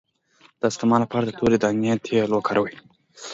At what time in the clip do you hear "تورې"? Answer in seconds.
1.39-1.57